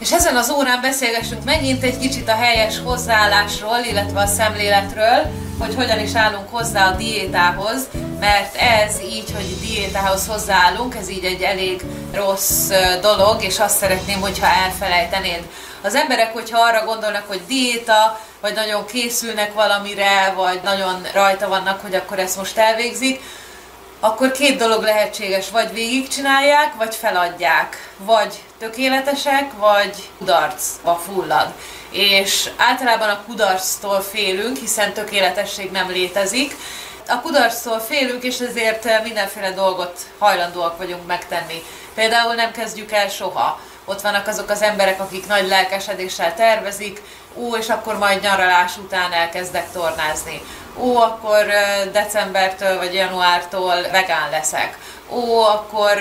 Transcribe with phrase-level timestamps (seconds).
[0.00, 5.74] És ezen az órán beszélgessünk megint egy kicsit a helyes hozzáállásról, illetve a szemléletről, hogy
[5.74, 7.88] hogyan is állunk hozzá a diétához,
[8.20, 11.82] mert ez így, hogy diétához hozzáállunk, ez így egy elég
[12.14, 15.42] rossz dolog, és azt szeretném, hogyha elfelejtenéd.
[15.82, 21.80] Az emberek, hogyha arra gondolnak, hogy diéta, vagy nagyon készülnek valamire, vagy nagyon rajta vannak,
[21.82, 23.20] hogy akkor ezt most elvégzik,
[24.00, 27.90] akkor két dolog lehetséges, vagy végigcsinálják, vagy feladják.
[27.96, 31.52] Vagy tökéletesek, vagy kudarcba fullad.
[31.90, 36.56] És általában a kudarctól félünk, hiszen tökéletesség nem létezik.
[37.08, 41.62] A kudarctól félünk, és ezért mindenféle dolgot hajlandóak vagyunk megtenni.
[41.94, 43.60] Például nem kezdjük el soha.
[43.90, 47.02] Ott vannak azok az emberek, akik nagy lelkesedéssel tervezik,
[47.36, 50.42] ó, és akkor majd nyaralás után elkezdek tornázni.
[50.78, 51.46] Ó, akkor
[51.92, 55.98] decembertől vagy januártól vegán leszek, ó, akkor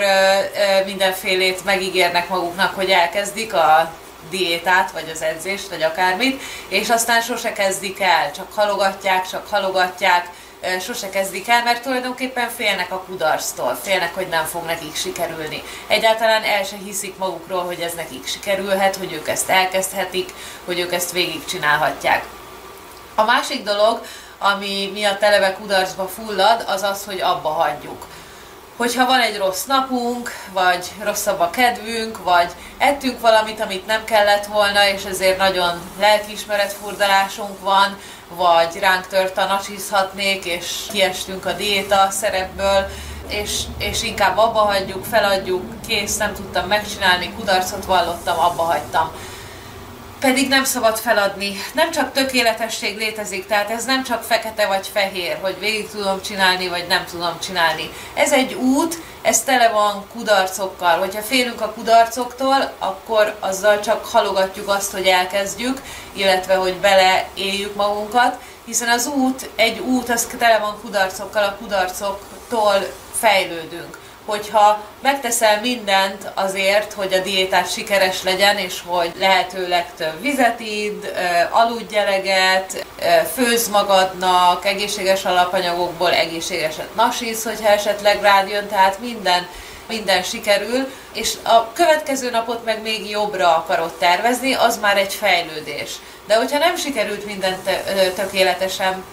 [0.86, 3.92] mindenfélét megígérnek maguknak, hogy elkezdik a
[4.30, 10.28] diétát, vagy az edzést, vagy akármit, és aztán sose kezdik el, csak halogatják, csak halogatják,
[10.80, 15.64] sose kezdik el, mert tulajdonképpen félnek a kudarctól, félnek, hogy nem fog nekik sikerülni.
[15.88, 20.34] Egyáltalán el se hiszik magukról, hogy ez nekik sikerülhet, hogy ők ezt elkezdhetik,
[20.66, 22.26] hogy ők ezt végigcsinálhatják.
[23.16, 24.02] A másik dolog,
[24.38, 28.06] ami miatt eleve kudarcba fullad, az az, hogy abba hagyjuk.
[28.80, 34.46] Hogyha van egy rossz napunk, vagy rosszabb a kedvünk, vagy ettünk valamit, amit nem kellett
[34.46, 37.98] volna, és ezért nagyon lelkiismeretfurdalásunk van,
[38.36, 42.88] vagy ránk tört a nacsizhatnék, és kiestünk a diéta szerepből,
[43.28, 49.12] és, és inkább abba hagyjuk, feladjuk, kész, nem tudtam megcsinálni, kudarcot vallottam, abba hagytam
[50.20, 51.56] pedig nem szabad feladni.
[51.74, 56.68] Nem csak tökéletesség létezik, tehát ez nem csak fekete vagy fehér, hogy végig tudom csinálni,
[56.68, 57.90] vagy nem tudom csinálni.
[58.14, 61.00] Ez egy út, ez tele van kudarcokkal.
[61.00, 65.82] Hogyha félünk a kudarcoktól, akkor azzal csak halogatjuk azt, hogy elkezdjük,
[66.14, 72.94] illetve hogy beleéljük magunkat, hiszen az út, egy út, az tele van kudarcokkal, a kudarcoktól
[73.20, 73.98] fejlődünk
[74.30, 81.04] hogyha megteszel mindent azért, hogy a diétát sikeres legyen, és hogy lehetőleg több vizet idd,
[81.50, 82.86] aludj eleget,
[83.34, 89.48] főz magadnak, egészséges alapanyagokból egészségeset nasísz, hogyha esetleg rád jön, tehát minden
[89.88, 95.92] minden sikerül, és a következő napot meg még jobbra akarod tervezni, az már egy fejlődés.
[96.28, 97.70] De hogyha nem sikerült mindent
[98.16, 99.04] tökéletesen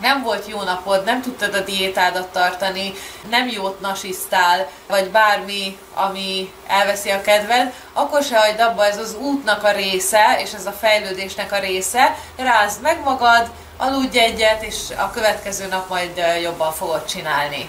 [0.00, 2.92] nem volt jó napod, nem tudtad a diétádat tartani,
[3.30, 9.14] nem jót nasisztál, vagy bármi, ami elveszi a kedved, akkor se hagyd abba, ez az
[9.14, 14.76] útnak a része, és ez a fejlődésnek a része, rázd meg magad, aludj egyet, és
[14.98, 17.68] a következő nap majd jobban fogod csinálni.